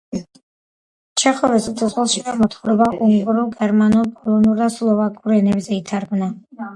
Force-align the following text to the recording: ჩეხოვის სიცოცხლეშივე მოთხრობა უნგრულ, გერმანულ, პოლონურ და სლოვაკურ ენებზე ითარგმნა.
ჩეხოვის 1.23 1.67
სიცოცხლეშივე 1.67 2.33
მოთხრობა 2.39 2.87
უნგრულ, 3.07 3.41
გერმანულ, 3.59 4.07
პოლონურ 4.23 4.57
და 4.63 4.71
სლოვაკურ 4.77 5.35
ენებზე 5.37 5.77
ითარგმნა. 5.77 6.31